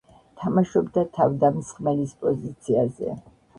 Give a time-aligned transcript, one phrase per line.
[0.43, 3.15] თამაშობდა თავდამსხმელის პოზიციაზე.